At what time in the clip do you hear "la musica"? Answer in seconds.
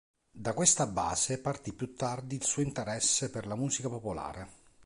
3.45-3.87